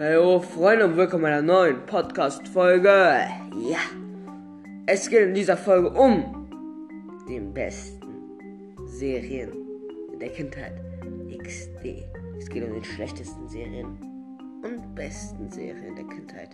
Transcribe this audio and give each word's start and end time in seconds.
Hallo 0.00 0.38
Freunde 0.38 0.84
und 0.84 0.96
willkommen 0.96 1.24
bei 1.24 1.32
einer 1.32 1.42
neuen 1.42 1.84
Podcast-Folge. 1.84 2.88
Ja, 2.88 3.80
es 4.86 5.10
geht 5.10 5.22
in 5.22 5.34
dieser 5.34 5.56
Folge 5.56 5.90
um 5.90 6.46
den 7.28 7.52
besten 7.52 8.06
Serien 8.86 9.50
der 10.20 10.28
Kindheit. 10.28 10.74
XD. 11.36 12.04
Es 12.38 12.48
geht 12.48 12.62
um 12.62 12.74
den 12.74 12.84
schlechtesten 12.84 13.48
Serien 13.48 13.98
und 14.62 14.94
besten 14.94 15.50
Serien 15.50 15.96
der 15.96 16.04
Kindheit. 16.04 16.50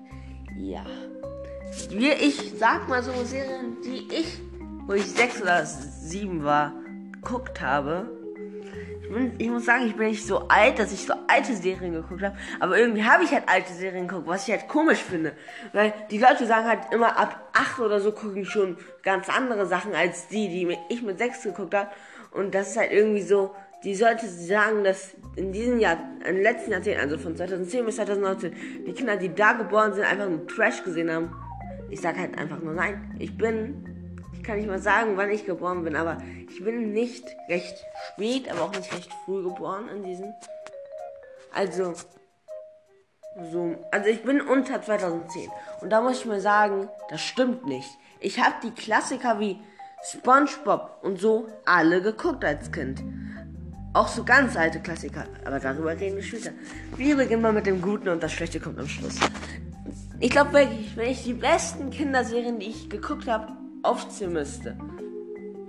Ja. 0.57 0.87
Wie 1.91 2.13
ich 2.13 2.55
sag 2.59 2.89
mal 2.89 3.03
so 3.03 3.13
Serien, 3.25 3.77
die 3.85 4.09
ich, 4.11 4.41
wo 4.87 4.95
ich 4.95 5.05
sechs 5.05 5.43
oder 5.43 5.67
sieben 5.67 6.45
war, 6.45 6.73
geguckt 7.13 7.61
habe 7.61 8.09
ich, 9.05 9.13
bin, 9.13 9.35
ich 9.39 9.49
muss 9.51 9.67
sagen, 9.67 9.87
ich 9.87 9.95
bin 9.95 10.09
nicht 10.09 10.27
so 10.27 10.49
alt, 10.49 10.79
dass 10.79 10.93
ich 10.93 11.05
so 11.05 11.13
alte 11.27 11.55
Serien 11.55 11.93
geguckt 11.93 12.23
habe. 12.23 12.37
Aber 12.59 12.79
irgendwie 12.79 13.05
habe 13.05 13.25
ich 13.25 13.33
halt 13.33 13.45
alte 13.47 13.73
Serien 13.73 14.09
geguckt, 14.09 14.27
was 14.27 14.49
ich 14.49 14.55
halt 14.55 14.67
komisch 14.67 15.01
finde. 15.01 15.33
Weil 15.73 15.93
die 16.11 16.19
Leute 16.19 16.47
sagen 16.47 16.67
halt 16.67 16.93
immer, 16.93 17.19
ab 17.19 17.51
8 17.53 17.81
oder 17.81 18.01
so 18.01 18.13
gucken 18.13 18.47
schon 18.47 18.79
ganz 19.03 19.29
andere 19.29 19.67
Sachen 19.67 19.95
als 19.95 20.29
die, 20.29 20.49
die 20.49 20.79
ich 20.89 21.03
mit 21.03 21.19
6 21.19 21.43
geguckt 21.43 21.75
habe. 21.75 21.91
Und 22.31 22.55
das 22.55 22.71
ist 22.71 22.77
halt 22.79 22.93
irgendwie 22.93 23.23
so, 23.23 23.55
die 23.85 23.95
sollte 23.95 24.27
sagen, 24.27 24.83
dass 24.85 25.15
in 25.37 25.53
diesem 25.53 25.79
Jahr, 25.79 25.99
im 26.27 26.41
letzten 26.41 26.73
Jahrzehnt, 26.73 26.99
also 26.99 27.19
von 27.19 27.37
2010 27.37 27.85
bis 27.85 27.97
2019, 27.97 28.55
die 28.87 28.93
Kinder, 28.93 29.17
die 29.17 29.35
da 29.35 29.53
geboren 29.53 29.93
sind, 29.93 30.05
einfach 30.05 30.29
nur 30.29 30.47
Trash 30.47 30.83
gesehen 30.83 31.11
haben. 31.11 31.31
Ich 31.91 32.01
sag 32.01 32.19
halt 32.19 32.39
einfach 32.39 32.61
nur 32.61 32.73
nein. 32.73 33.15
Ich 33.19 33.37
bin 33.37 33.94
kann 34.45 34.59
ich 34.59 34.67
mal 34.67 34.79
sagen, 34.79 35.17
wann 35.17 35.31
ich 35.31 35.47
geboren 35.47 35.83
bin, 35.85 35.97
aber 35.97 36.19
ich 36.49 36.63
bin 36.63 36.93
nicht 36.93 37.25
recht 37.49 37.85
spät, 38.13 38.51
aber 38.51 38.63
auch 38.63 38.77
nicht 38.77 38.93
recht 38.95 39.11
früh 39.25 39.43
geboren 39.43 39.89
in 39.89 40.05
diesem. 40.05 40.33
Also, 41.53 41.95
so, 43.51 43.77
also 43.91 44.09
ich 44.09 44.23
bin 44.23 44.41
unter 44.41 44.81
2010. 44.81 45.51
Und 45.81 45.91
da 45.91 46.01
muss 46.01 46.21
ich 46.21 46.27
mal 46.27 46.41
sagen, 46.41 46.89
das 47.09 47.21
stimmt 47.21 47.67
nicht. 47.67 47.89
Ich 48.21 48.41
habe 48.41 48.55
die 48.63 48.71
Klassiker 48.71 49.41
wie 49.41 49.59
SpongeBob 50.03 50.99
und 51.03 51.19
so 51.19 51.49
alle 51.65 52.03
geguckt 52.03 52.45
als 52.45 52.71
Kind. 52.71 53.03
Auch 53.93 54.09
so 54.09 54.25
ganz 54.25 54.57
alte 54.57 54.81
Klassiker, 54.81 55.25
aber 55.45 55.61
darüber 55.61 55.99
reden 55.99 56.17
wir 56.17 56.23
später. 56.23 56.51
Wir 56.97 57.17
beginnen 57.17 57.43
mal 57.43 57.53
mit 57.53 57.67
dem 57.67 57.81
Guten 57.81 58.09
und 58.09 58.23
das 58.23 58.33
Schlechte 58.33 58.61
kommt 58.61 58.79
am 58.79 58.89
Schluss. 58.89 59.19
Ich 60.21 60.31
glaube 60.31 60.53
wirklich, 60.53 60.97
wenn 60.97 61.11
ich 61.11 61.23
die 61.23 61.35
besten 61.35 61.91
Kinderserien, 61.91 62.59
die 62.59 62.67
ich 62.67 62.91
geguckt 62.91 63.29
habe, 63.29 63.53
aufzählen 63.85 64.33
müsste. 64.33 64.77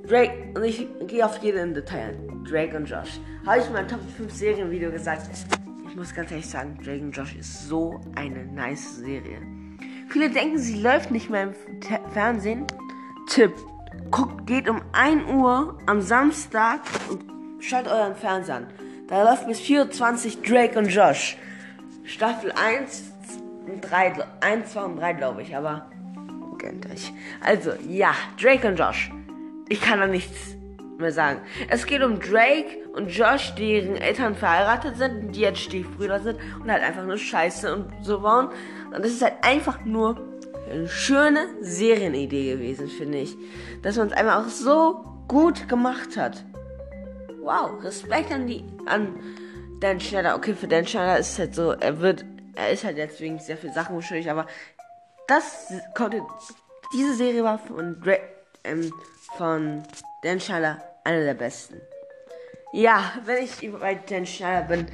Drake, 0.08 0.54
und 0.56 0.64
ich 0.64 0.88
gehe 1.08 1.26
auf 1.26 1.38
jeden 1.40 1.74
Detail 1.74 2.16
Drake 2.48 2.78
und 2.78 2.86
Josh. 2.86 3.20
Habe 3.46 3.60
ich 3.60 3.68
in 3.68 3.74
meinem 3.74 3.88
Top 3.88 4.00
5 4.18 4.32
Serien 4.32 4.70
Video 4.70 4.92
gesagt. 4.92 5.28
Ich 5.88 5.96
muss 5.96 6.14
ganz 6.14 6.30
ehrlich 6.32 6.48
sagen, 6.48 6.78
Drake 6.84 7.02
und 7.02 7.12
Josh 7.12 7.36
ist 7.36 7.68
so 7.68 8.00
eine 8.16 8.46
nice 8.46 8.98
Serie. 8.98 9.40
Viele 10.10 10.30
denken, 10.30 10.60
sie 10.60 10.82
läuft 10.82 11.12
nicht 11.12 11.30
mehr 11.30 11.44
im 11.44 11.54
Fernsehen. 12.12 12.68
Tipp. 13.28 13.54
Guckt, 14.12 14.46
geht 14.46 14.70
um 14.70 14.82
1 14.92 15.32
Uhr 15.32 15.78
am 15.88 16.02
Samstag 16.02 16.82
und 17.10 17.24
schaltet 17.64 17.92
euren 17.92 18.16
Fernseher 18.16 18.58
an. 18.58 18.68
Da 19.08 19.24
läuft 19.24 19.48
bis 19.48 19.60
24 19.60 20.42
Drake 20.42 20.78
und 20.78 20.88
Josh. 20.88 21.38
Staffel 22.04 22.52
1, 22.52 23.12
3, 23.82 24.14
1, 24.42 24.72
2 24.74 24.84
und 24.84 24.98
3 24.98 25.14
glaube 25.14 25.42
ich, 25.42 25.56
aber 25.56 25.90
kennt 26.56 26.86
euch. 26.92 27.14
Also, 27.42 27.72
ja, 27.88 28.14
Drake 28.42 28.68
und 28.68 28.78
Josh. 28.78 29.12
Ich 29.70 29.82
kann 29.82 30.00
da 30.00 30.08
nichts 30.08 30.56
mehr 30.98 31.12
sagen. 31.12 31.42
Es 31.70 31.86
geht 31.86 32.04
um 32.04 32.20
Drake 32.20 32.90
und 32.94 33.10
Josh, 33.10 33.54
deren 33.56 33.96
Eltern 33.96 34.36
verheiratet 34.36 34.98
sind, 34.98 35.36
die 35.36 35.42
jetzt 35.42 35.60
Stiefbrüder 35.60 36.20
sind 36.20 36.40
und 36.62 36.72
halt 36.72 36.84
einfach 36.84 37.06
nur 37.06 37.18
Scheiße 37.18 37.74
und 37.74 37.92
so 38.02 38.22
bauen. 38.22 38.50
Und 38.94 39.04
das 39.04 39.12
ist 39.12 39.22
halt 39.22 39.36
einfach 39.42 39.84
nur 39.86 40.18
eine 40.70 40.88
schöne 40.88 41.48
Serienidee 41.62 42.54
gewesen, 42.54 42.88
finde 42.88 43.20
ich. 43.20 43.36
Dass 43.82 43.98
man 43.98 44.08
es 44.08 44.14
einfach 44.14 44.46
auch 44.46 44.50
so 44.50 45.06
gut 45.28 45.68
gemacht 45.68 46.18
hat. 46.18 46.44
Wow, 47.42 47.84
Respekt 47.84 48.32
an 48.32 48.48
die, 48.48 48.64
an 48.86 49.20
Dan 49.80 50.00
Schneider. 50.00 50.36
Okay, 50.36 50.54
für 50.54 50.68
Dan 50.68 50.88
Schneider 50.88 51.20
ist 51.20 51.34
es 51.34 51.40
halt 51.40 51.56
so, 51.56 51.72
er 51.72 52.00
wird, 52.00 52.26
er 52.56 52.72
ist 52.72 52.84
halt 52.84 52.98
jetzt 52.98 53.20
wegen 53.22 53.40
sehr 53.40 53.58
viel 53.58 53.72
Sachen 53.72 54.02
schuldig, 54.02 54.30
aber 54.32 54.48
das 55.28 55.74
konnte. 55.96 56.22
Diese 56.94 57.16
Serie 57.16 57.44
war 57.44 57.60
von, 57.60 58.00
Dra 58.02 58.16
ähm, 58.64 58.92
von 59.38 59.84
Dan 60.24 60.40
Schneider 60.40 60.82
eine 61.04 61.24
der 61.24 61.34
besten. 61.34 61.82
Ja, 62.74 63.14
wenn 63.24 63.44
ich 63.44 63.72
bei 63.72 63.96
Dan 63.96 64.26
Schneider 64.26 64.68
bin, 64.68 64.88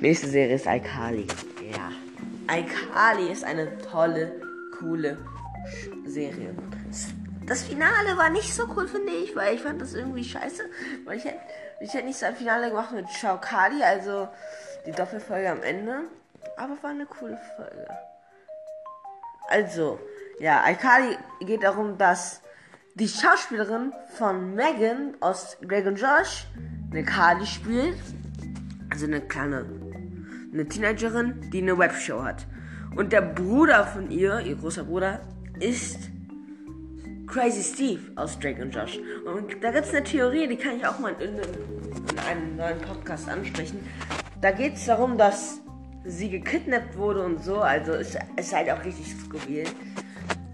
nächste 0.00 0.28
Serie 0.28 0.56
ist 0.56 0.66
iCarly. 0.66 1.26
Ja. 1.72 1.92
iCarly 2.54 3.30
ist 3.30 3.44
eine 3.44 3.78
tolle, 3.78 4.32
coole 4.78 5.18
Serie. 6.04 6.54
Das 7.46 7.62
Finale 7.62 8.16
war 8.16 8.28
nicht 8.28 8.52
so 8.52 8.64
cool, 8.76 8.88
finde 8.88 9.12
ich, 9.12 9.34
weil 9.34 9.54
ich 9.54 9.62
fand 9.62 9.80
das 9.80 9.94
irgendwie 9.94 10.24
scheiße. 10.24 10.64
Weil 11.04 11.18
ich 11.18 11.24
hätte, 11.24 11.40
ich 11.80 11.94
hätte 11.94 12.06
nicht 12.06 12.18
so 12.18 12.26
ein 12.26 12.36
Finale 12.36 12.68
gemacht 12.68 12.92
mit 12.92 13.08
Shao 13.08 13.38
Kali, 13.40 13.82
also 13.82 14.28
die 14.86 14.92
Doppelfolge 14.92 15.50
am 15.50 15.62
Ende. 15.62 16.02
Aber 16.56 16.76
war 16.82 16.90
eine 16.90 17.06
coole 17.06 17.38
Folge. 17.56 17.86
Also, 19.48 19.98
ja, 20.40 20.62
iCarly 20.68 21.16
geht 21.40 21.62
darum, 21.62 21.98
dass 21.98 22.42
die 22.94 23.08
Schauspielerin 23.08 23.92
von 24.16 24.54
Megan 24.54 25.16
aus 25.20 25.56
Greg 25.66 25.86
und 25.86 26.00
Josh 26.00 26.46
eine 26.90 27.04
Carly 27.04 27.46
spielt. 27.46 27.96
Also 28.90 29.06
eine 29.06 29.20
kleine, 29.20 29.64
eine 30.52 30.66
Teenagerin, 30.66 31.50
die 31.52 31.62
eine 31.62 31.78
Webshow 31.78 32.22
hat. 32.22 32.46
Und 32.96 33.12
der 33.12 33.22
Bruder 33.22 33.86
von 33.86 34.10
ihr, 34.10 34.40
ihr 34.40 34.56
großer 34.56 34.84
Bruder, 34.84 35.20
ist 35.60 36.10
Crazy 37.26 37.62
Steve 37.62 38.00
aus 38.16 38.38
Drake 38.38 38.60
und 38.62 38.74
Josh. 38.74 38.98
Und 39.24 39.62
da 39.62 39.70
gibt 39.70 39.86
es 39.86 39.94
eine 39.94 40.04
Theorie, 40.04 40.48
die 40.48 40.56
kann 40.56 40.76
ich 40.76 40.86
auch 40.86 40.98
mal 40.98 41.14
in, 41.20 41.38
in 41.38 42.18
einem 42.18 42.56
neuen 42.56 42.80
Podcast 42.80 43.28
ansprechen. 43.28 43.86
Da 44.40 44.50
geht 44.50 44.74
es 44.74 44.86
darum, 44.86 45.16
dass 45.16 45.60
sie 46.04 46.30
gekidnappt 46.30 46.96
wurde 46.96 47.22
und 47.24 47.42
so. 47.42 47.56
Also 47.56 47.92
ist, 47.92 48.18
ist 48.36 48.54
halt 48.54 48.70
auch 48.70 48.84
richtig 48.84 49.14
skurril. 49.14 49.64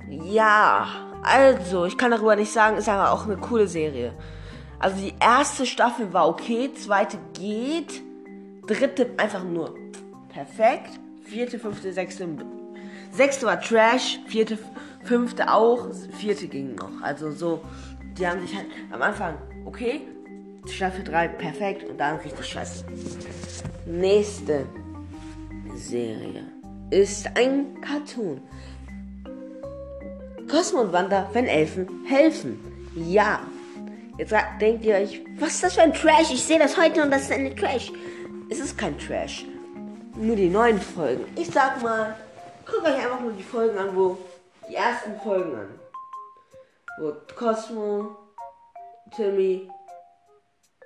Ja, 0.08 0.86
also, 1.22 1.86
ich 1.86 1.96
kann 1.96 2.10
darüber 2.10 2.36
nicht 2.36 2.52
sagen, 2.52 2.76
ist 2.76 2.88
aber 2.88 3.12
auch 3.12 3.24
eine 3.24 3.38
coole 3.38 3.66
Serie. 3.66 4.12
Also 4.78 5.00
die 5.00 5.14
erste 5.18 5.64
Staffel 5.64 6.12
war 6.12 6.28
okay, 6.28 6.70
zweite 6.74 7.18
geht, 7.32 8.02
dritte 8.66 9.08
einfach 9.16 9.42
nur 9.42 9.74
perfekt, 10.28 11.00
vierte, 11.22 11.58
fünfte, 11.58 11.92
sechste, 11.92 12.28
sechste 13.10 13.46
war 13.46 13.60
Trash, 13.60 14.20
vierte, 14.26 14.58
fünfte 15.04 15.50
auch, 15.50 15.88
vierte 16.18 16.48
ging 16.48 16.74
noch. 16.74 17.00
Also 17.00 17.30
so, 17.30 17.62
die 18.18 18.26
haben 18.26 18.42
sich 18.42 18.54
halt 18.54 18.66
am 18.92 19.00
Anfang 19.00 19.38
okay, 19.64 20.02
Staffel 20.66 21.04
3 21.04 21.28
perfekt 21.28 21.88
und 21.88 21.98
dann 21.98 22.16
richtig 22.16 22.46
scheiße. 22.46 22.84
Nächste. 23.86 24.66
Serie 25.74 26.44
ist 26.90 27.26
ein 27.34 27.80
Cartoon. 27.80 28.40
Cosmo 30.48 30.82
und 30.82 30.92
Wanda, 30.92 31.28
wenn 31.32 31.46
Elfen 31.46 32.04
helfen. 32.06 32.58
Ja. 32.94 33.40
Jetzt 34.18 34.32
denkt 34.60 34.84
ihr 34.84 34.94
euch, 34.94 35.24
was 35.38 35.54
ist 35.54 35.64
das 35.64 35.74
für 35.74 35.82
ein 35.82 35.92
Trash? 35.92 36.30
Ich 36.32 36.44
sehe 36.44 36.58
das 36.58 36.76
heute 36.76 37.02
und 37.02 37.10
das 37.10 37.22
ist 37.22 37.32
ein 37.32 37.56
Trash. 37.56 37.90
Es 38.48 38.60
ist 38.60 38.78
kein 38.78 38.96
Trash. 38.98 39.44
Nur 40.14 40.36
die 40.36 40.48
neuen 40.48 40.80
Folgen. 40.80 41.24
Ich 41.34 41.50
sag 41.50 41.82
mal, 41.82 42.14
guckt 42.64 42.86
euch 42.86 42.94
einfach 42.94 43.20
nur 43.20 43.32
die 43.32 43.42
Folgen 43.42 43.76
an, 43.76 43.96
wo 43.96 44.16
die 44.68 44.76
ersten 44.76 45.18
Folgen 45.20 45.56
an. 45.56 45.68
Wo 47.00 47.12
Cosmo, 47.34 48.16
Timmy, 49.16 49.68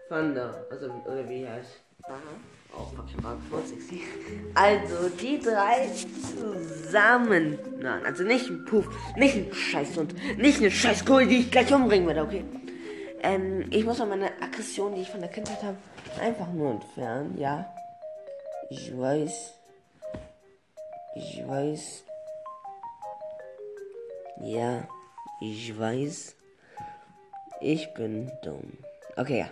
Wanda, 0.08 0.54
also 0.70 0.86
oder 1.06 1.28
wie 1.28 1.46
heißt. 1.46 1.80
Aha. 2.04 2.57
Auch 2.78 2.92
voll 3.50 3.62
sexy. 3.66 4.02
Also, 4.54 5.08
die 5.20 5.40
drei 5.40 5.88
zusammen. 5.90 7.58
Nein, 7.80 8.06
also 8.06 8.22
nicht 8.22 8.48
ein 8.48 8.64
Puff, 8.64 8.88
nicht 9.16 9.34
ein 9.34 9.52
Scheißhund, 9.52 10.14
nicht 10.38 10.58
eine 10.58 10.70
Scheißkohle, 10.70 11.26
die 11.26 11.40
ich 11.40 11.50
gleich 11.50 11.72
umbringen 11.74 12.06
werde, 12.06 12.22
okay? 12.22 12.44
Ähm, 13.22 13.66
ich 13.70 13.84
muss 13.84 14.00
auch 14.00 14.06
meine 14.06 14.30
Aggression, 14.40 14.94
die 14.94 15.02
ich 15.02 15.10
von 15.10 15.20
der 15.20 15.30
Kindheit 15.30 15.62
habe, 15.62 15.76
einfach 16.20 16.52
nur 16.52 16.72
entfernen, 16.72 17.36
ja. 17.36 17.66
Ich 18.70 18.96
weiß. 18.96 19.54
Ich 21.16 21.42
weiß. 21.46 22.04
Ja, 24.42 24.86
ich 25.40 25.76
weiß. 25.76 26.36
Ich 27.60 27.92
bin 27.94 28.30
dumm. 28.42 28.78
Okay, 29.16 29.40
ja. 29.40 29.48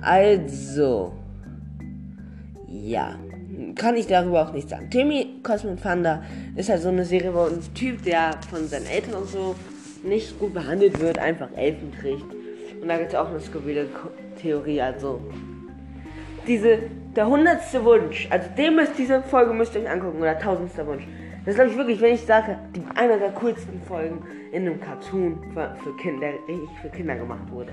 Also. 0.00 1.12
Ja, 2.86 3.16
kann 3.74 3.96
ich 3.96 4.06
darüber 4.06 4.42
auch 4.42 4.52
nichts 4.52 4.70
sagen. 4.70 4.88
Timmy 4.90 5.40
Cosmic 5.42 5.82
Thunder 5.82 6.22
ist 6.54 6.68
halt 6.68 6.82
so 6.82 6.88
eine 6.88 7.04
Serie, 7.04 7.34
wo 7.34 7.40
ein 7.40 7.58
Typ, 7.74 8.04
der 8.04 8.38
von 8.48 8.68
seinen 8.68 8.86
Eltern 8.86 9.14
und 9.14 9.28
so 9.28 9.56
nicht 10.04 10.38
gut 10.38 10.54
behandelt 10.54 11.00
wird, 11.00 11.18
einfach 11.18 11.48
Elfen 11.56 11.92
kriegt. 12.00 12.22
Und 12.80 12.86
da 12.86 12.96
gibt 12.96 13.08
es 13.08 13.16
auch 13.16 13.28
eine 13.28 13.40
skurrile 13.40 13.88
Theorie, 14.40 14.80
also 14.80 15.20
diese, 16.46 16.78
der 17.16 17.26
hundertste 17.26 17.84
Wunsch, 17.84 18.28
also 18.30 18.48
dem 18.56 18.78
ist 18.78 18.92
diese 18.96 19.20
Folge 19.20 19.52
müsst 19.52 19.74
ihr 19.74 19.80
euch 19.80 19.90
angucken, 19.90 20.20
oder 20.20 20.38
tausendster 20.38 20.86
Wunsch. 20.86 21.02
Das 21.44 21.56
glaube 21.56 21.70
ich 21.70 21.76
wirklich, 21.76 22.00
wenn 22.00 22.14
ich 22.14 22.22
sage, 22.22 22.56
die, 22.76 22.82
einer 22.94 23.18
der 23.18 23.30
coolsten 23.32 23.82
Folgen 23.82 24.22
in 24.52 24.64
einem 24.64 24.80
Cartoon 24.80 25.40
für, 25.52 25.74
für 25.82 25.96
Kinder, 25.96 26.28
richtig 26.46 26.70
für 26.80 26.88
Kinder 26.90 27.16
gemacht 27.16 27.50
wurde. 27.50 27.72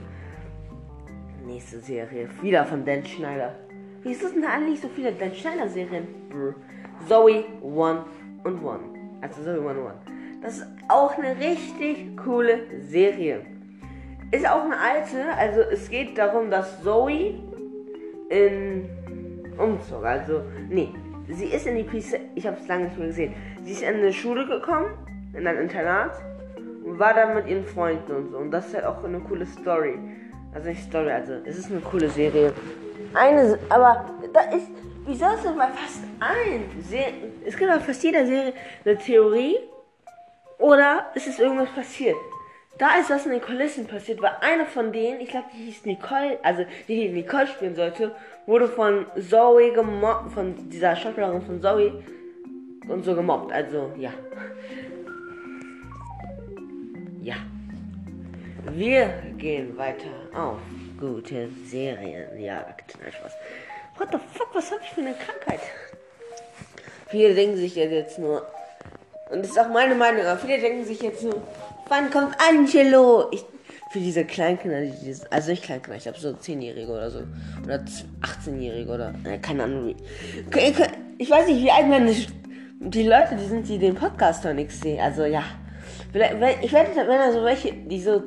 Nächste 1.45 1.79
Serie, 1.81 2.27
wieder 2.41 2.65
von 2.65 2.83
Dan 2.83 3.05
Schneider. 3.05 3.53
Wieso 4.03 4.27
sind 4.27 4.43
da 4.43 4.49
eigentlich 4.49 4.81
so 4.81 4.89
viele 4.89 5.13
Dan 5.13 5.33
Schneider 5.33 5.67
Serien? 5.67 6.07
Brr. 6.29 6.55
Zoe 7.07 7.45
One 7.61 8.05
und 8.43 8.63
One. 8.63 8.81
Also 9.21 9.43
Zoe 9.43 9.59
One 9.59 9.79
One. 9.79 9.93
Das 10.41 10.57
ist 10.57 10.67
auch 10.89 11.17
eine 11.17 11.37
richtig 11.39 12.17
coole 12.17 12.59
Serie. 12.81 13.45
Ist 14.31 14.47
auch 14.49 14.65
eine 14.65 14.77
alte, 14.77 15.33
also 15.37 15.61
es 15.61 15.89
geht 15.89 16.17
darum, 16.17 16.49
dass 16.49 16.83
Zoe 16.83 17.35
in 18.29 18.89
Umzug, 19.57 20.03
also 20.03 20.41
nee, 20.69 20.89
sie 21.29 21.45
ist 21.45 21.67
in 21.67 21.75
die 21.77 21.83
PC, 21.83 22.19
ich 22.35 22.47
habe 22.47 22.57
es 22.59 22.67
lange 22.67 22.85
nicht 22.85 22.97
mehr 22.97 23.07
gesehen. 23.07 23.33
Sie 23.63 23.71
ist 23.71 23.83
in 23.83 23.95
eine 23.95 24.11
Schule 24.11 24.45
gekommen, 24.47 24.87
in 25.33 25.47
ein 25.47 25.57
Internat 25.57 26.11
und 26.83 26.99
war 26.99 27.13
dann 27.13 27.35
mit 27.35 27.47
ihren 27.47 27.63
Freunden 27.63 28.11
und 28.11 28.31
so. 28.31 28.37
Und 28.37 28.51
das 28.51 28.67
ist 28.67 28.75
halt 28.75 28.85
auch 28.85 29.03
eine 29.03 29.19
coole 29.19 29.45
Story. 29.45 29.97
Also 30.53 30.69
nicht 30.69 30.83
Story, 30.83 31.11
also 31.11 31.33
es 31.45 31.57
ist 31.57 31.71
eine 31.71 31.79
coole 31.79 32.09
Serie. 32.09 32.53
Eine, 33.13 33.59
aber 33.69 34.05
da 34.33 34.41
ist, 34.55 34.67
wie 35.05 35.15
soll 35.15 35.33
es 35.35 35.43
denn 35.43 35.57
bei 35.57 35.67
fast 35.67 36.03
allen 36.19 36.81
Serien, 36.81 37.33
es 37.45 37.55
gibt 37.55 37.69
bei 37.69 37.79
fast 37.79 38.03
jeder 38.03 38.25
Serie 38.25 38.53
eine 38.83 38.97
Theorie 38.97 39.57
oder 40.57 41.07
ist 41.13 41.27
es 41.27 41.39
irgendwas 41.39 41.69
passiert. 41.69 42.15
Da 42.79 42.97
ist 42.99 43.11
was 43.11 43.25
in 43.25 43.33
den 43.33 43.41
Kulissen 43.41 43.85
passiert, 43.85 44.19
weil 44.21 44.31
eine 44.41 44.65
von 44.65 44.91
denen, 44.91 45.21
ich 45.21 45.29
glaube, 45.29 45.45
die 45.53 45.65
hieß 45.65 45.85
Nicole, 45.85 46.39
also 46.41 46.65
die, 46.87 46.95
die 46.95 47.09
Nicole 47.09 47.45
spielen 47.45 47.75
sollte, 47.75 48.15
wurde 48.47 48.67
von 48.67 49.05
Zoe 49.15 49.71
gemobbt, 49.73 50.31
von 50.31 50.69
dieser 50.69 50.95
Schauspielerin 50.95 51.41
von 51.43 51.61
Zoe 51.61 52.03
und 52.87 53.05
so 53.05 53.13
gemobbt. 53.13 53.51
Also, 53.51 53.91
ja. 53.95 54.11
Ja. 57.21 57.35
Wir 58.71 59.13
gehen 59.37 59.77
weiter 59.77 60.09
auf 60.33 60.57
gute 61.03 61.49
Serienjagd. 61.65 62.97
Nein, 63.01 63.11
Spaß. 63.11 63.33
What 63.97 64.09
the 64.11 64.17
fuck, 64.33 64.49
was 64.53 64.71
habe 64.71 64.81
ich 64.83 64.89
für 64.91 65.01
eine 65.01 65.13
Krankheit? 65.13 65.59
Viele 67.09 67.35
denken 67.35 67.57
sich 67.57 67.75
jetzt 67.75 68.17
nur, 68.17 68.47
und 69.31 69.39
das 69.39 69.51
ist 69.51 69.59
auch 69.59 69.69
meine 69.69 69.95
Meinung, 69.95 70.25
aber 70.25 70.39
viele 70.39 70.59
denken 70.59 70.85
sich 70.85 71.01
jetzt 71.01 71.23
nur, 71.23 71.41
wann 71.89 72.09
kommt 72.09 72.35
Angelo? 72.49 73.29
Ich, 73.31 73.45
für 73.91 73.99
diese 73.99 74.25
Kleinkinder, 74.25 74.81
die 74.81 74.93
dieses, 75.03 75.31
also 75.31 75.51
nicht 75.51 75.63
Kleinkinder, 75.63 75.97
ich 75.97 76.07
habe 76.07 76.17
so 76.17 76.29
10-Jährige 76.29 76.91
oder 76.91 77.11
so. 77.11 77.19
Oder 77.63 77.83
18-Jährige 78.21 78.91
oder, 78.91 79.13
äh, 79.25 79.37
keine 79.37 79.63
Ahnung. 79.63 79.89
Ich, 79.89 80.73
ich 81.19 81.29
weiß 81.29 81.47
nicht, 81.47 81.61
wie 81.61 81.69
alt 81.69 82.09
ist. 82.09 82.29
Die 82.79 83.07
Leute, 83.07 83.35
die 83.35 83.45
sind, 83.45 83.67
die 83.69 83.77
den 83.77 83.95
Podcast 83.95 84.43
noch 84.43 84.53
nichts 84.53 84.81
sehen. 84.81 84.99
Also 84.99 85.25
ja. 85.25 85.43
Ich 86.61 86.73
werde, 86.73 86.95
wenn 86.95 87.07
da 87.07 87.31
so 87.31 87.43
welche, 87.43 87.73
die 87.73 88.01
so 88.01 88.23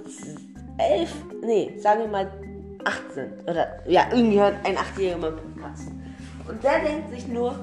elf, 0.78 1.12
nee, 1.42 1.72
sagen 1.78 2.00
wir 2.00 2.08
mal 2.08 2.45
acht 2.86 3.12
sind. 3.12 3.32
Oder 3.48 3.80
ja, 3.86 4.08
irgendwie 4.12 4.40
hört 4.40 4.54
ein 4.64 4.78
Achtjähriger 4.78 5.18
mal 5.18 5.32
Podcast. 5.32 5.88
Und 6.48 6.62
der 6.62 6.80
denkt 6.80 7.10
sich 7.10 7.26
nur, 7.26 7.58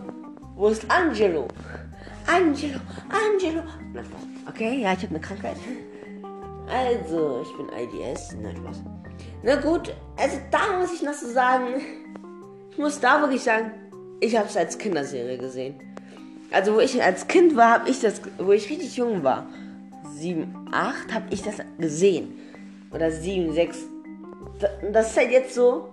wo 0.56 0.68
ist 0.68 0.90
Angelo? 0.92 1.48
Angelo, 2.28 2.80
Angelo. 3.10 3.64
Okay, 4.48 4.82
ja, 4.82 4.94
ich 4.94 5.04
habe 5.04 5.10
eine 5.10 5.20
Krankheit. 5.20 5.56
Also, 6.70 7.44
ich 7.44 7.58
bin 7.58 7.68
IDS. 7.70 8.36
Nein, 8.42 8.56
Spaß. 8.58 8.84
Na 9.44 9.56
gut, 9.56 9.94
also 10.18 10.38
da 10.52 10.80
muss 10.80 10.94
ich 10.94 11.02
noch 11.02 11.14
so 11.14 11.28
sagen. 11.28 11.82
Ich 12.72 12.78
muss 12.78 13.00
da 13.00 13.22
wirklich 13.22 13.44
sagen, 13.44 13.72
ich 14.20 14.36
habe 14.38 14.48
es 14.48 14.58
als 14.58 14.78
Kinderserie 14.78 15.38
gesehen. 15.38 15.76
Also, 16.52 16.76
wo 16.76 16.80
ich 16.80 17.02
als 17.02 17.28
Kind 17.28 17.56
war, 17.56 17.80
habe 17.80 17.90
ich 17.90 18.00
das, 18.00 18.22
wo 18.38 18.52
ich 18.52 18.70
richtig 18.70 18.96
jung 18.96 19.24
war, 19.24 19.48
7, 20.16 20.70
8, 20.72 21.14
habe 21.14 21.26
ich 21.32 21.42
das 21.42 21.56
gesehen. 21.78 22.40
Oder 22.92 23.12
7, 23.12 23.54
6. 23.54 23.78
Das 24.92 25.12
ist 25.12 25.18
halt 25.18 25.32
jetzt 25.32 25.54
so. 25.54 25.90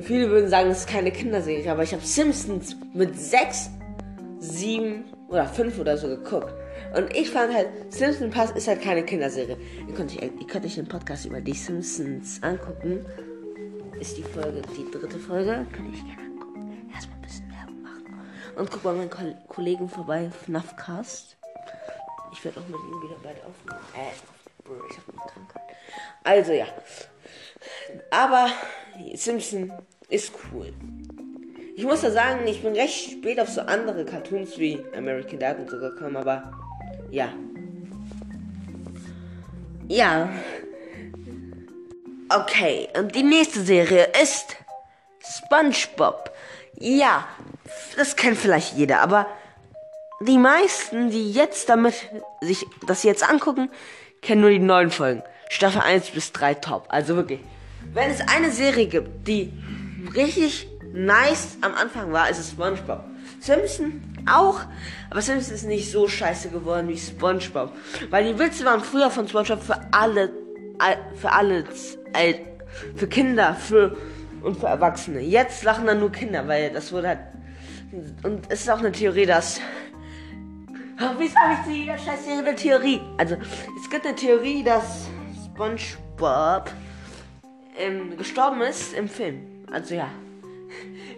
Viele 0.00 0.28
würden 0.28 0.50
sagen, 0.50 0.68
das 0.68 0.80
ist 0.80 0.88
keine 0.88 1.10
Kinderserie, 1.10 1.70
aber 1.70 1.82
ich 1.82 1.92
habe 1.92 2.04
Simpsons 2.04 2.76
mit 2.92 3.18
6, 3.18 3.70
7 4.38 5.04
oder 5.28 5.46
5 5.46 5.78
oder 5.78 5.96
so 5.96 6.08
geguckt. 6.08 6.52
Und 6.96 7.14
ich 7.16 7.30
fand 7.30 7.52
halt, 7.54 7.68
Simpsons 7.92 8.32
Pass 8.32 8.50
ist 8.52 8.68
halt 8.68 8.82
keine 8.82 9.02
Kinderserie. 9.04 9.56
Ihr 9.88 9.94
könnt, 9.94 10.10
euch, 10.12 10.22
ihr 10.22 10.46
könnt 10.46 10.64
euch 10.64 10.74
den 10.74 10.86
Podcast 10.86 11.24
über 11.24 11.40
die 11.40 11.54
Simpsons 11.54 12.40
angucken. 12.42 13.04
Ist 13.98 14.16
die 14.16 14.22
Folge, 14.22 14.62
die 14.76 14.90
dritte 14.90 15.18
Folge. 15.18 15.66
Kann 15.72 15.92
ich 15.92 16.04
gerne 16.04 16.22
angucken. 16.22 16.90
Erstmal 16.92 17.16
ein 17.16 17.22
bisschen 17.22 17.50
Werbung 17.50 17.82
machen. 17.82 18.04
Und 18.56 18.70
guck 18.70 18.84
mal 18.84 18.94
meinen 18.94 19.10
Ko 19.10 19.22
Kollegen 19.48 19.88
vorbei, 19.88 20.30
FNAFcast. 20.44 21.36
Ich 22.32 22.44
werde 22.44 22.60
auch 22.60 22.68
mit 22.68 22.76
ihm 22.76 23.02
wieder 23.02 23.16
bald 23.22 23.38
aufnehmen. 23.38 23.80
Äh, 23.94 24.33
ich 24.90 24.96
habe 24.98 25.12
eine 25.12 25.30
Krankheit. 25.32 25.76
Also 26.22 26.52
ja. 26.52 26.66
Aber 28.10 28.48
Simpson 29.14 29.72
ist 30.08 30.32
cool. 30.52 30.72
Ich 31.76 31.84
muss 31.84 32.02
ja 32.02 32.10
sagen, 32.10 32.46
ich 32.46 32.62
bin 32.62 32.74
recht 32.74 33.10
spät 33.10 33.40
auf 33.40 33.48
so 33.48 33.60
andere 33.62 34.04
Cartoons 34.04 34.58
wie 34.58 34.84
American 34.96 35.38
Dad 35.38 35.58
und 35.58 35.70
so 35.70 35.78
gekommen, 35.78 36.16
aber 36.16 36.52
ja. 37.10 37.32
Ja. 39.88 40.30
Okay, 42.28 42.88
und 42.96 43.14
die 43.14 43.22
nächste 43.22 43.60
Serie 43.62 44.08
ist 44.22 44.56
SpongeBob. 45.20 46.30
Ja, 46.78 47.26
das 47.96 48.16
kennt 48.16 48.38
vielleicht 48.38 48.76
jeder, 48.76 49.00
aber 49.00 49.26
die 50.20 50.38
meisten, 50.38 51.10
die 51.10 51.32
jetzt 51.32 51.68
damit 51.68 51.94
sich 52.40 52.64
das 52.86 53.02
jetzt 53.02 53.28
angucken, 53.28 53.70
kennen 54.24 54.40
nur 54.40 54.50
die 54.50 54.58
neuen 54.58 54.90
Folgen. 54.90 55.22
Staffel 55.48 55.82
1 55.82 56.10
bis 56.10 56.32
3 56.32 56.54
top. 56.54 56.86
Also 56.88 57.14
wirklich. 57.16 57.40
Wenn 57.92 58.10
es 58.10 58.20
eine 58.20 58.50
Serie 58.50 58.86
gibt, 58.86 59.28
die 59.28 59.52
richtig 60.16 60.68
nice 60.92 61.58
am 61.60 61.74
Anfang 61.74 62.12
war, 62.12 62.28
ist 62.30 62.38
es 62.38 62.50
SpongeBob. 62.50 63.04
Simpson 63.40 64.02
auch, 64.26 64.60
aber 65.10 65.20
Simpson 65.20 65.54
ist 65.54 65.64
nicht 65.64 65.90
so 65.90 66.08
scheiße 66.08 66.48
geworden 66.48 66.88
wie 66.88 66.96
SpongeBob. 66.96 67.72
Weil 68.10 68.32
die 68.32 68.38
Witze 68.38 68.64
waren 68.64 68.80
früher 68.80 69.10
von 69.10 69.28
SpongeBob 69.28 69.62
für 69.62 69.80
alle, 69.92 70.30
für 71.14 71.30
alle, 71.30 71.64
für 72.96 73.06
Kinder, 73.06 73.54
für 73.54 73.96
und 74.42 74.58
für 74.58 74.66
Erwachsene. 74.66 75.20
Jetzt 75.20 75.64
lachen 75.64 75.86
dann 75.86 76.00
nur 76.00 76.10
Kinder, 76.10 76.48
weil 76.48 76.70
das 76.70 76.92
wurde 76.92 77.08
halt. 77.08 77.20
Und 78.22 78.46
es 78.48 78.62
ist 78.62 78.70
auch 78.70 78.78
eine 78.78 78.92
Theorie, 78.92 79.26
dass. 79.26 79.60
Wieso 81.18 81.36
habe 81.36 81.54
ich 81.54 81.64
zu 81.64 81.70
jeder 81.70 81.98
Scheißserie 81.98 82.38
eine 82.38 82.54
Theorie? 82.54 83.00
Also, 83.18 83.36
es 83.80 83.90
gibt 83.90 84.06
eine 84.06 84.14
Theorie, 84.14 84.62
dass 84.62 85.08
SpongeBob 85.46 86.70
ähm, 87.78 88.16
gestorben 88.16 88.60
ist 88.62 88.94
im 88.94 89.08
Film. 89.08 89.40
Also 89.70 89.94
ja. 89.94 90.08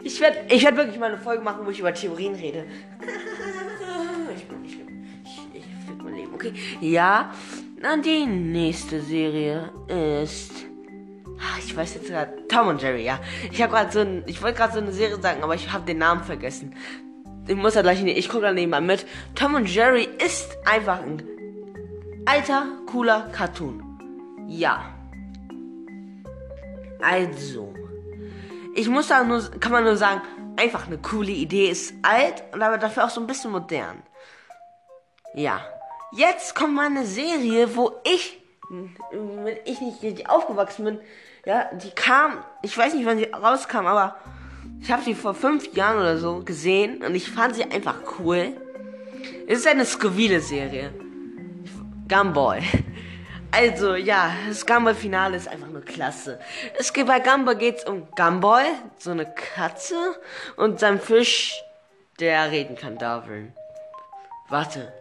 Ich 0.02 0.20
werde 0.20 0.38
ich 0.48 0.64
werd 0.64 0.76
wirklich 0.76 0.98
mal 0.98 1.10
eine 1.10 1.18
Folge 1.18 1.42
machen, 1.42 1.66
wo 1.66 1.70
ich 1.70 1.80
über 1.80 1.92
Theorien 1.92 2.34
rede. 2.34 2.64
ich 4.36 4.46
bin, 4.46 4.64
ich 4.64 4.78
bin, 4.78 5.06
ich, 5.24 5.40
ich 5.52 5.88
will 5.88 5.96
mein 6.02 6.14
Leben, 6.14 6.34
okay? 6.34 6.52
Ja, 6.80 7.32
dann 7.80 8.02
die 8.02 8.26
nächste 8.26 9.02
Serie 9.02 9.70
ist. 9.88 10.52
Ach, 11.38 11.58
ich 11.58 11.76
weiß 11.76 11.94
jetzt 11.94 12.08
gerade. 12.08 12.46
Tom 12.48 12.68
und 12.68 12.80
Jerry, 12.80 13.04
ja. 13.04 13.20
Ich 13.50 13.60
habe 13.60 13.72
gerade 13.72 13.92
so 13.92 14.00
ein, 14.00 14.22
ich 14.26 14.40
wollte 14.42 14.56
gerade 14.56 14.72
so 14.72 14.78
eine 14.78 14.92
Serie 14.92 15.20
sagen, 15.20 15.42
aber 15.42 15.54
ich 15.54 15.72
habe 15.72 15.84
den 15.84 15.98
Namen 15.98 16.22
vergessen. 16.24 16.74
Ich 17.48 17.54
muss 17.54 17.74
ja 17.74 17.82
gleich, 17.82 18.02
ich 18.02 18.28
gucke 18.28 18.42
da 18.42 18.52
nebenan 18.52 18.86
mit. 18.86 19.06
Tom 19.34 19.54
und 19.54 19.72
Jerry 19.72 20.08
ist 20.24 20.56
einfach 20.64 21.00
ein 21.00 21.22
alter, 22.24 22.66
cooler 22.86 23.28
Cartoon. 23.32 23.82
Ja. 24.48 24.92
Also, 27.00 27.72
ich 28.74 28.88
muss 28.88 29.08
sagen, 29.08 29.28
nur, 29.28 29.42
kann 29.60 29.70
man 29.70 29.84
nur 29.84 29.96
sagen, 29.96 30.22
einfach 30.56 30.86
eine 30.86 30.98
coole 30.98 31.30
Idee, 31.30 31.68
ist 31.68 31.94
alt 32.02 32.42
und 32.52 32.62
aber 32.62 32.78
dafür 32.78 33.04
auch 33.04 33.10
so 33.10 33.20
ein 33.20 33.26
bisschen 33.26 33.52
modern. 33.52 34.02
Ja. 35.34 35.60
Jetzt 36.12 36.54
kommt 36.54 36.74
mal 36.74 36.86
eine 36.86 37.04
Serie, 37.04 37.76
wo 37.76 38.00
ich, 38.04 38.42
wenn 38.70 39.56
ich 39.64 39.80
nicht 39.80 40.28
aufgewachsen 40.30 40.84
bin, 40.84 41.00
ja, 41.44 41.70
die 41.74 41.90
kam, 41.90 42.44
ich 42.62 42.76
weiß 42.76 42.94
nicht, 42.94 43.06
wann 43.06 43.18
sie 43.18 43.24
rauskam, 43.24 43.86
aber 43.86 44.16
ich 44.80 44.90
habe 44.90 45.02
sie 45.02 45.14
vor 45.14 45.34
fünf 45.34 45.74
Jahren 45.74 45.98
oder 45.98 46.18
so 46.18 46.40
gesehen 46.44 47.02
und 47.02 47.14
ich 47.14 47.30
fand 47.30 47.56
sie 47.56 47.64
einfach 47.64 47.96
cool. 48.18 48.52
Es 49.46 49.60
ist 49.60 49.66
eine 49.66 49.84
Scoville-Serie. 49.84 50.92
Gumball. 52.08 52.62
Also, 53.50 53.94
ja, 53.94 54.32
das 54.48 54.66
Gumball-Finale 54.66 55.36
ist 55.36 55.48
einfach 55.48 55.68
nur 55.68 55.82
klasse. 55.82 56.38
Es 56.78 56.92
geht, 56.92 57.06
bei 57.06 57.20
Gumball 57.20 57.56
geht's 57.56 57.84
um 57.84 58.06
Gumball, 58.14 58.66
so 58.98 59.12
eine 59.12 59.26
Katze, 59.26 59.96
und 60.56 60.78
sein 60.78 61.00
Fisch, 61.00 61.54
der 62.20 62.50
reden 62.50 62.76
kann, 62.76 62.98
Darwin. 62.98 63.52
Warte, 64.48 64.92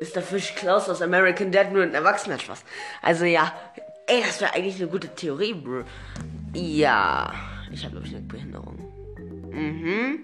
ist 0.00 0.16
der 0.16 0.22
Fisch 0.22 0.54
Klaus 0.54 0.88
aus 0.88 1.02
American 1.02 1.52
Dad 1.52 1.72
nur 1.72 1.82
ein 1.82 1.94
Erwachsener 1.94 2.38
Spaß? 2.38 2.64
Also, 3.00 3.24
ja, 3.26 3.52
ey, 4.06 4.22
das 4.26 4.40
wäre 4.40 4.54
eigentlich 4.54 4.76
eine 4.76 4.90
gute 4.90 5.08
Theorie, 5.14 5.54
Bro. 5.54 5.84
Ja, 6.54 7.32
ich 7.70 7.84
habe, 7.84 7.92
glaube 7.92 8.06
ich, 8.06 8.14
eine 8.14 8.24
Behinderung. 8.24 8.89
Mhm. 9.52 10.18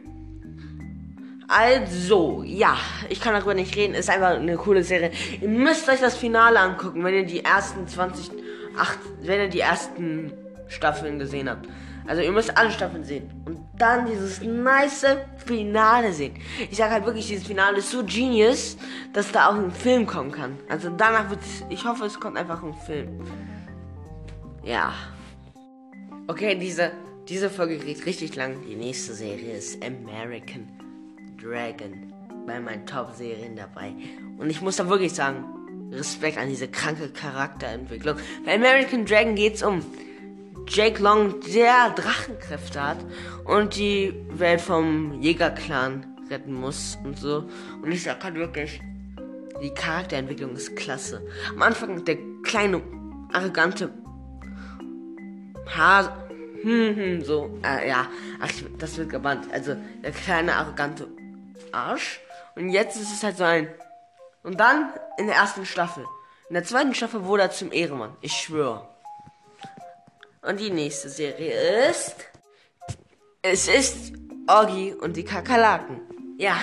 Also, 1.49 2.43
ja, 2.45 2.77
ich 3.09 3.21
kann 3.21 3.35
darüber 3.35 3.55
nicht 3.55 3.77
reden. 3.77 3.95
Ist 3.95 4.11
einfach 4.11 4.31
eine 4.31 4.57
coole 4.57 4.83
Serie. 4.83 5.13
Ihr 5.41 5.49
müsst 5.49 5.89
euch 5.89 6.01
das 6.01 6.17
Finale 6.17 6.59
angucken, 6.59 7.05
wenn 7.05 7.15
ihr 7.15 7.27
die 7.27 7.45
ersten 7.45 7.87
20, 7.87 8.31
8, 8.77 8.99
wenn 9.23 9.41
ihr 9.41 9.49
die 9.49 9.61
ersten 9.61 10.33
Staffeln 10.69 11.19
gesehen 11.19 11.49
habt. 11.49 11.69
Also 12.09 12.23
ihr 12.23 12.33
müsst 12.33 12.57
alle 12.57 12.71
Staffeln 12.71 13.05
sehen. 13.05 13.31
Und 13.47 13.59
dann 13.79 14.07
dieses 14.07 14.41
nice 14.43 15.07
Finale 15.45 16.13
sehen. 16.13 16.35
Ich 16.71 16.77
sage 16.77 16.93
halt 16.93 17.07
wirklich, 17.07 17.27
dieses 17.27 17.47
Finale 17.47 17.79
ist 17.79 17.91
so 17.91 18.05
genius, 18.05 18.77
dass 19.13 19.33
da 19.33 19.49
auch 19.49 19.55
ein 19.55 19.73
Film 19.73 20.07
kommen 20.07 20.31
kann. 20.31 20.57
Also 20.69 20.91
danach 20.91 21.31
wird 21.31 21.41
ich 21.69 21.85
hoffe, 21.85 22.07
es 22.07 22.19
kommt 22.19 22.37
einfach 22.37 22.63
ein 22.63 22.75
Film. 22.87 23.21
Ja. 24.63 24.93
Okay, 26.29 26.57
diese, 26.57 26.93
diese 27.29 27.51
Folge 27.51 27.79
geht 27.79 28.07
richtig 28.07 28.37
lang. 28.37 28.63
Die 28.69 28.77
nächste 28.77 29.15
Serie 29.15 29.57
ist 29.57 29.83
American 29.85 30.69
Dragon 31.43 32.13
bei 32.47 32.61
meinen 32.61 32.87
Top-Serien 32.87 33.57
dabei. 33.57 33.93
Und 34.39 34.51
ich 34.51 34.61
muss 34.61 34.77
da 34.77 34.89
wirklich 34.89 35.13
sagen, 35.13 35.45
Respekt 35.91 36.39
an 36.39 36.49
diese 36.49 36.69
kranke 36.69 37.09
Charakterentwicklung. 37.09 38.17
Bei 38.45 38.55
American 38.55 39.05
Dragon 39.05 39.35
geht's 39.35 39.63
um 39.63 39.85
Jake 40.69 41.03
Long, 41.03 41.41
der 41.41 41.91
Drachenkräfte 41.91 42.83
hat 42.83 42.99
und 43.45 43.77
die 43.77 44.15
Welt 44.31 44.61
vom 44.61 45.21
Jägerclan 45.21 46.07
retten 46.31 46.53
muss 46.53 46.99
und 47.05 47.19
so. 47.19 47.49
Und 47.83 47.93
ich 47.93 48.03
sag 48.03 48.23
halt 48.23 48.35
wirklich, 48.35 48.81
die 49.63 49.71
Charakterentwicklung 49.71 50.55
ist 50.55 50.77
klasse. 50.77 51.25
Am 51.55 51.63
Anfang 51.63 52.05
der 52.05 52.19
kleine, 52.43 52.83
arrogante 53.33 53.91
Hase. 55.67 56.26
Hm, 56.67 56.97
hm, 56.97 57.25
so, 57.25 57.61
äh, 57.65 57.89
ja, 57.89 58.09
ach, 58.41 58.51
das 58.77 58.99
wird 58.99 59.11
gebannt. 59.11 59.47
Also, 59.53 59.77
der 60.03 60.11
kleine, 60.11 60.53
arrogante 60.53 61.07
Arsch. 61.71 62.21
Und 62.57 62.71
jetzt 62.71 62.97
ist 62.97 63.13
es 63.13 63.23
halt 63.23 63.37
so 63.37 63.45
ein. 63.45 63.69
Und 64.43 64.59
dann 64.59 64.93
in 65.17 65.29
der 65.29 65.37
ersten 65.37 65.65
Staffel. 65.65 66.05
In 66.49 66.55
der 66.55 66.65
zweiten 66.65 66.93
Staffel 66.93 67.25
wurde 67.25 67.45
er 67.45 67.51
zum 67.53 67.71
Ehrenmann. 67.71 68.17
Ich 68.21 68.33
schwöre. 68.33 68.89
Und 70.43 70.59
die 70.59 70.71
nächste 70.71 71.09
Serie 71.09 71.89
ist. 71.89 72.17
Es 73.43 73.69
ist 73.69 74.15
Oggi 74.49 74.93
und 74.93 75.17
die 75.17 75.25
Kakerlaken. 75.25 76.01
Ja, 76.37 76.57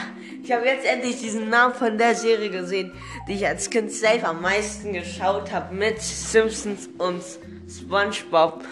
ich 0.43 0.51
habe 0.51 0.65
jetzt 0.65 0.85
endlich 0.85 1.21
diesen 1.21 1.49
Namen 1.49 1.73
von 1.75 1.97
der 1.97 2.13
Serie 2.13 2.49
gesehen, 2.49 2.91
die 3.29 3.35
ich 3.35 3.47
als 3.47 3.69
Kind 3.69 3.89
safe 3.89 4.27
am 4.27 4.41
meisten 4.41 4.91
geschaut 4.91 5.53
habe 5.53 5.73
mit 5.73 6.01
Simpsons 6.01 6.89
und 6.97 7.23
SpongeBob. 7.69 8.65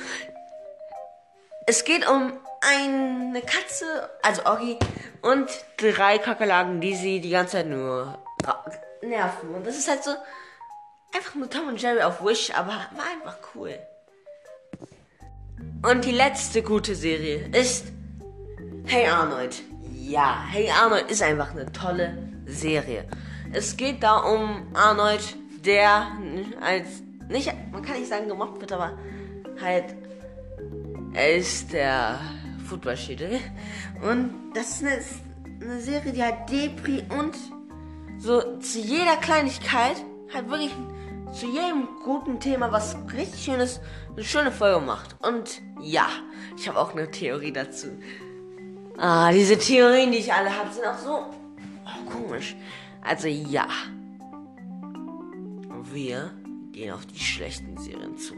Es 1.71 1.85
geht 1.85 2.05
um 2.05 2.33
eine 2.59 3.41
Katze, 3.43 4.09
also 4.23 4.41
Oggi, 4.45 4.77
und 5.21 5.47
drei 5.77 6.17
Kakerlaken, 6.17 6.81
die 6.81 6.93
sie 6.93 7.21
die 7.21 7.29
ganze 7.29 7.53
Zeit 7.53 7.67
nur 7.67 8.19
nerven. 9.01 9.55
Und 9.55 9.65
das 9.65 9.77
ist 9.77 9.87
halt 9.87 10.03
so 10.03 10.11
einfach 11.15 11.33
nur 11.33 11.49
Tom 11.49 11.69
und 11.69 11.81
Jerry 11.81 12.01
auf 12.01 12.21
Wish, 12.25 12.51
aber 12.53 12.73
war 12.73 13.05
einfach 13.13 13.37
cool. 13.55 13.79
Und 15.89 16.03
die 16.03 16.11
letzte 16.11 16.61
gute 16.61 16.93
Serie 16.93 17.47
ist 17.53 17.85
Hey 18.83 19.07
Arnold. 19.07 19.63
Ja, 19.93 20.43
Hey 20.49 20.69
Arnold 20.69 21.09
ist 21.09 21.23
einfach 21.23 21.51
eine 21.51 21.71
tolle 21.71 22.17
Serie. 22.47 23.05
Es 23.53 23.77
geht 23.77 24.03
da 24.03 24.17
um 24.17 24.67
Arnold, 24.73 25.37
der 25.63 26.11
als 26.59 27.01
nicht, 27.29 27.49
man 27.71 27.81
kann 27.81 27.97
nicht 27.97 28.09
sagen 28.09 28.27
gemobbt 28.27 28.59
wird, 28.59 28.73
aber 28.73 28.97
halt 29.61 29.95
er 31.13 31.35
ist 31.35 31.73
der 31.73 32.19
Footballschädel. 32.67 33.39
Und 34.01 34.33
das 34.53 34.81
ist 34.81 34.83
eine, 34.83 34.99
eine 35.61 35.81
Serie, 35.81 36.13
die 36.13 36.23
halt 36.23 36.49
Depri 36.49 37.03
und 37.09 37.35
so 38.17 38.57
zu 38.59 38.79
jeder 38.79 39.17
Kleinigkeit 39.17 39.95
halt 40.33 40.49
wirklich 40.49 40.71
zu 41.33 41.47
jedem 41.47 41.87
guten 42.03 42.39
Thema 42.39 42.71
was 42.71 42.95
richtig 43.13 43.43
schönes, 43.43 43.79
eine 44.15 44.23
schöne 44.23 44.51
Folge 44.51 44.85
macht. 44.85 45.15
Und 45.25 45.61
ja, 45.81 46.07
ich 46.57 46.67
habe 46.67 46.79
auch 46.79 46.93
eine 46.93 47.09
Theorie 47.09 47.51
dazu. 47.51 47.87
Ah, 48.97 49.31
diese 49.31 49.57
Theorien, 49.57 50.11
die 50.11 50.19
ich 50.19 50.33
alle 50.33 50.55
habe, 50.55 50.71
sind 50.71 50.85
auch 50.85 50.97
so 50.97 51.25
oh, 51.85 52.09
komisch. 52.09 52.55
Also 53.01 53.27
ja. 53.27 53.67
Wir 55.93 56.31
gehen 56.71 56.93
auf 56.93 57.05
die 57.05 57.19
schlechten 57.19 57.77
Serien 57.77 58.17
zu. 58.17 58.35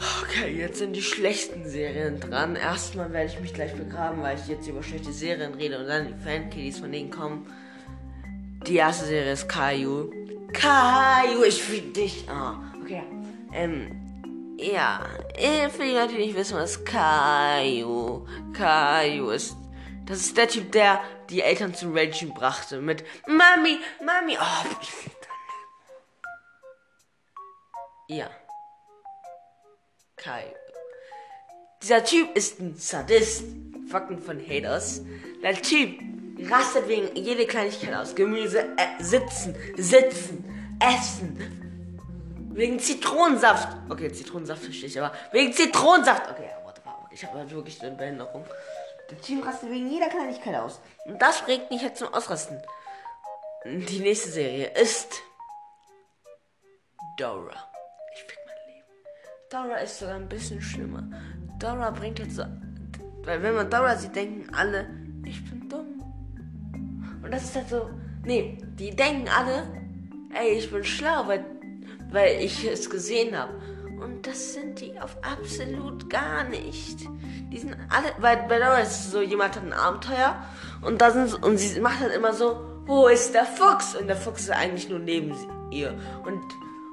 Okay, 0.00 0.56
jetzt 0.56 0.78
sind 0.78 0.94
die 0.94 1.02
schlechten 1.02 1.68
Serien 1.68 2.20
dran. 2.20 2.56
Erstmal 2.56 3.12
werde 3.12 3.30
ich 3.30 3.38
mich 3.38 3.52
gleich 3.52 3.74
begraben, 3.74 4.22
weil 4.22 4.38
ich 4.38 4.48
jetzt 4.48 4.66
über 4.66 4.82
schlechte 4.82 5.12
Serien 5.12 5.52
rede 5.54 5.78
und 5.78 5.88
dann 5.88 6.06
die 6.06 6.24
Fankiddies 6.24 6.78
von 6.78 6.90
denen 6.90 7.10
kommen. 7.10 7.46
Die 8.66 8.76
erste 8.76 9.04
Serie 9.04 9.32
ist 9.32 9.46
Caillou. 9.48 10.10
Caillou, 10.54 11.42
ich 11.44 11.62
für 11.62 11.82
dich. 11.82 12.24
Ah, 12.30 12.54
okay. 12.82 13.02
Ähm, 13.52 14.56
ja, 14.58 15.04
äh, 15.34 15.68
für 15.68 15.82
die 15.82 15.92
Leute, 15.92 16.14
die 16.14 16.26
nicht 16.26 16.36
wissen, 16.36 16.56
was 16.56 16.82
Caillou, 16.82 18.26
Caillou 18.54 19.30
ist. 19.30 19.54
Das 20.06 20.18
ist 20.20 20.36
der 20.36 20.48
Typ, 20.48 20.72
der 20.72 21.00
die 21.28 21.42
Eltern 21.42 21.74
zum 21.74 21.96
Ragen 21.96 22.32
brachte. 22.32 22.80
Mit 22.80 23.04
Mami, 23.26 23.78
Mami. 24.04 24.38
Oh, 24.40 24.66
ich 24.80 25.10
Ja. 28.16 28.30
Caillou. 30.20 30.54
Dieser 31.82 32.04
Typ 32.04 32.36
ist 32.36 32.60
ein 32.60 32.76
Sadist. 32.76 33.44
Fucking 33.90 34.20
von 34.20 34.38
Haters. 34.38 35.00
Der 35.42 35.54
Typ 35.54 35.98
rastet 36.48 36.86
wegen 36.88 37.16
jede 37.16 37.46
Kleinigkeit 37.46 37.94
aus. 37.94 38.14
Gemüse, 38.14 38.60
äh, 38.76 39.02
sitzen, 39.02 39.56
sitzen, 39.76 40.76
essen. 40.78 41.56
Wegen 42.52 42.78
Zitronensaft. 42.78 43.76
Okay, 43.88 44.12
Zitronensaft 44.12 44.62
verstehe 44.62 44.88
ich, 44.88 45.00
aber 45.00 45.12
wegen 45.32 45.52
Zitronensaft. 45.52 46.30
Okay, 46.30 46.50
warte 46.64 46.82
mal, 46.84 46.94
ich 47.10 47.24
habe 47.24 47.50
wirklich 47.50 47.80
eine 47.82 47.96
Behinderung. 47.96 48.44
Der 49.10 49.20
Team 49.20 49.40
rastet 49.42 49.70
wegen 49.70 49.90
jeder 49.90 50.08
Kleinigkeit 50.08 50.54
aus. 50.54 50.80
Und 51.06 51.20
das 51.20 51.42
bringt 51.42 51.70
mich 51.70 51.82
jetzt 51.82 51.98
zum 51.98 52.12
Ausrasten. 52.12 52.60
Die 53.64 54.00
nächste 54.00 54.30
Serie 54.30 54.70
ist 54.80 55.22
Dora. 57.16 57.69
Dora 59.50 59.78
ist 59.78 59.98
sogar 59.98 60.14
ein 60.14 60.28
bisschen 60.28 60.62
schlimmer. 60.62 61.02
Dora 61.58 61.90
bringt 61.90 62.20
jetzt 62.20 62.36
so. 62.36 62.44
Weil 63.24 63.42
wenn 63.42 63.56
man 63.56 63.68
Dora 63.68 63.96
sieht, 63.96 64.14
denken 64.14 64.54
alle, 64.54 64.86
ich 65.24 65.44
bin 65.50 65.68
dumm. 65.68 66.00
Und 67.20 67.32
das 67.32 67.42
ist 67.42 67.56
halt 67.56 67.68
so, 67.68 67.90
nee, 68.24 68.58
die 68.78 68.94
denken 68.94 69.28
alle, 69.28 69.64
ey, 70.32 70.50
ich 70.50 70.70
bin 70.70 70.84
schlau, 70.84 71.26
weil, 71.26 71.44
weil 72.12 72.40
ich 72.40 72.64
es 72.64 72.88
gesehen 72.88 73.36
habe. 73.36 73.52
Und 74.00 74.24
das 74.24 74.54
sind 74.54 74.80
die 74.80 75.00
auf 75.00 75.16
absolut 75.22 76.08
gar 76.08 76.44
nicht. 76.44 77.00
Die 77.52 77.58
sind 77.58 77.74
alle, 77.88 78.12
weil 78.18 78.46
bei 78.48 78.60
Dora 78.60 78.78
ist 78.78 79.10
so, 79.10 79.20
jemand 79.20 79.56
hat 79.56 79.64
ein 79.64 79.72
Abenteuer 79.72 80.40
und 80.82 81.00
da 81.00 81.10
sind 81.10 81.42
und 81.44 81.58
sie 81.58 81.80
macht 81.80 81.98
halt 81.98 82.14
immer 82.14 82.32
so, 82.32 82.84
wo 82.86 83.08
ist 83.08 83.34
der 83.34 83.46
Fuchs? 83.46 83.96
Und 83.96 84.06
der 84.06 84.16
Fuchs 84.16 84.42
ist 84.42 84.52
eigentlich 84.52 84.88
nur 84.88 85.00
neben 85.00 85.34
ihr. 85.72 85.98
Und, 86.24 86.40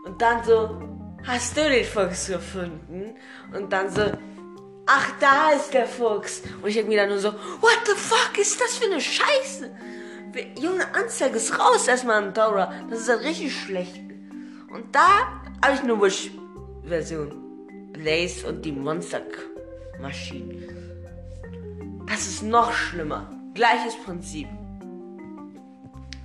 und 0.06 0.20
dann 0.20 0.44
so, 0.44 0.97
hast 1.24 1.58
du 1.58 1.70
den 1.70 1.86
Fuchs 1.86 2.28
gefunden? 2.28 3.16
Und 3.54 3.72
dann 3.72 3.90
so, 3.90 4.02
ach, 4.86 5.12
da 5.20 5.52
ist 5.52 5.74
der 5.74 5.88
Fuchs. 5.88 6.42
Und 6.62 6.70
ich 6.70 6.76
denke 6.76 6.90
mir 6.90 6.98
dann 6.98 7.10
nur 7.10 7.20
so, 7.20 7.32
what 7.32 7.80
the 7.86 7.94
fuck 7.96 8.38
ist 8.38 8.60
das 8.60 8.78
für 8.78 8.86
eine 8.86 9.02
Scheiße? 9.02 9.70
Junge, 10.60 10.94
Anzeige 10.94 11.38
ist 11.38 11.58
raus 11.58 11.88
erstmal 11.88 12.24
an 12.24 12.34
Dora. 12.34 12.72
Das 12.90 13.00
ist 13.00 13.10
halt 13.10 13.24
richtig 13.24 13.56
schlecht. 13.56 13.98
Und 14.72 14.94
da 14.94 15.42
habe 15.64 15.76
ich 15.76 15.82
eine 15.82 16.00
Wish-Version. 16.00 17.44
Blaze 17.94 18.48
und 18.48 18.64
die 18.64 18.72
Monster-Maschine. 18.72 20.68
Das 22.08 22.28
ist 22.28 22.44
noch 22.44 22.72
schlimmer. 22.72 23.30
Gleiches 23.54 23.96
Prinzip. 24.06 24.48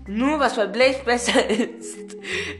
Nur 0.06 0.40
was 0.40 0.56
bei 0.56 0.66
Blaze 0.66 1.00
besser 1.04 1.48
ist, 1.50 1.96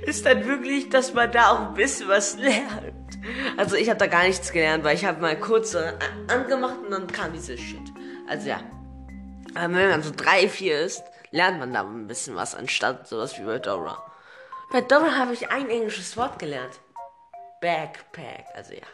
ist 0.06 0.26
dann 0.26 0.46
wirklich, 0.46 0.88
dass 0.88 1.12
man 1.14 1.30
da 1.32 1.50
auch 1.50 1.68
ein 1.68 1.74
bisschen 1.74 2.08
was 2.08 2.36
lernt. 2.36 3.18
Also 3.56 3.76
ich 3.76 3.88
habe 3.88 3.98
da 3.98 4.06
gar 4.06 4.24
nichts 4.24 4.52
gelernt, 4.52 4.84
weil 4.84 4.96
ich 4.96 5.04
habe 5.04 5.20
mal 5.20 5.38
kurz 5.38 5.74
äh, 5.74 5.92
angemacht 6.28 6.78
und 6.84 6.90
dann 6.90 7.06
kam 7.06 7.32
dieses 7.32 7.60
Shit. 7.60 7.80
Also 8.28 8.48
ja. 8.48 8.60
Aber 9.54 9.74
wenn 9.74 9.90
man 9.90 10.02
so 10.02 10.12
3, 10.16 10.48
4 10.48 10.80
ist, 10.80 11.02
lernt 11.30 11.58
man 11.58 11.72
da 11.72 11.82
ein 11.82 12.06
bisschen 12.06 12.36
was, 12.36 12.54
anstatt 12.54 13.06
sowas 13.06 13.38
wie 13.38 13.44
bei 13.44 13.58
Dora. 13.58 14.02
Bei 14.72 14.80
Dora 14.80 15.16
habe 15.16 15.34
ich 15.34 15.50
ein 15.50 15.68
englisches 15.68 16.16
Wort 16.16 16.38
gelernt. 16.38 16.80
Backpack. 17.60 18.46
Also 18.54 18.74
ja. 18.74 18.86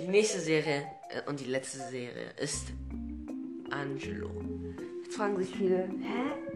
Die 0.00 0.08
nächste 0.08 0.40
Serie 0.40 0.86
äh, 1.10 1.28
und 1.28 1.40
die 1.40 1.44
letzte 1.44 1.78
Serie 1.78 2.30
ist 2.38 2.68
Angelo. 3.70 4.30
Jetzt 5.04 5.16
fragen 5.16 5.36
sich 5.36 5.54
viele, 5.54 5.88
hä? 6.00 6.53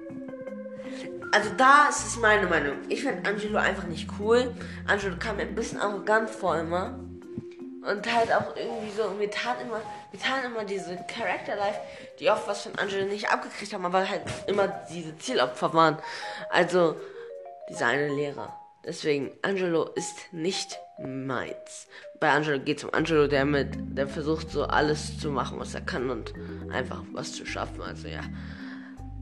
Also 1.33 1.51
da 1.57 1.89
ist 1.89 2.07
es 2.07 2.17
meine 2.19 2.47
Meinung. 2.47 2.77
Ich 2.89 3.03
finde 3.03 3.29
Angelo 3.29 3.59
einfach 3.59 3.85
nicht 3.85 4.09
cool. 4.19 4.55
Angelo 4.87 5.17
kam 5.19 5.37
mir 5.37 5.43
ein 5.43 5.55
bisschen 5.55 5.79
arrogant 5.79 6.31
vor 6.31 6.59
immer. 6.59 6.99
Und 7.89 8.13
halt 8.13 8.33
auch 8.33 8.57
irgendwie 8.57 8.91
so, 8.97 9.19
wir 9.19 9.31
taten 9.31 9.67
immer, 9.67 9.81
wir 10.11 10.21
taten 10.21 10.47
immer 10.47 10.65
diese 10.65 10.97
Character 11.07 11.57
Life, 11.57 11.79
die 12.19 12.29
oft 12.29 12.47
was 12.49 12.63
von 12.63 12.75
Angelo 12.77 13.07
nicht 13.07 13.31
abgekriegt 13.31 13.73
haben, 13.73 13.87
aber 13.87 14.09
halt 14.09 14.23
immer 14.47 14.69
diese 14.93 15.17
Zielopfer 15.17 15.73
waren. 15.73 15.99
Also, 16.51 16.97
dieser 17.71 17.87
eine 17.87 18.09
Lehrer. 18.09 18.59
Deswegen, 18.85 19.33
Angelo 19.43 19.85
ist 19.95 20.33
nicht 20.33 20.79
meins. 20.99 21.87
Bei 22.21 22.31
Angelo 22.31 22.59
geht 22.59 22.79
es 22.79 22.85
um 22.85 22.95
Angelo, 22.95 23.27
der 23.27 23.45
mit, 23.45 23.69
der 23.97 24.09
versucht 24.09 24.51
so 24.51 24.65
alles 24.65 25.19
zu 25.19 25.31
machen, 25.31 25.59
was 25.61 25.75
er 25.75 25.83
kann 25.83 26.11
und 26.11 26.33
einfach 26.73 27.03
was 27.13 27.33
zu 27.33 27.47
schaffen. 27.47 27.81
Also 27.83 28.09
ja. 28.09 28.21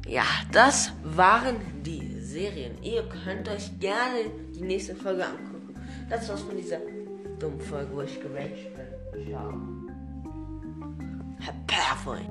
Ja, 0.07 0.25
das 0.53 0.93
waren 1.03 1.57
die 1.83 2.21
Serien. 2.21 2.81
Ihr 2.83 3.03
könnt 3.25 3.49
euch 3.49 3.79
gerne 3.81 4.31
die 4.55 4.63
nächste 4.63 4.95
Folge 4.95 5.25
angucken. 5.27 5.75
Das 6.09 6.29
war's 6.29 6.43
von 6.43 6.57
dieser 6.57 6.79
dummen 7.41 7.61
Folge, 7.61 7.91
wo 7.93 8.03
ich 8.03 8.21
geraged 8.21 8.73
bin. 8.75 9.27
Ciao. 9.27 9.53
Herr 11.41 11.55
Perfect. 11.67 12.31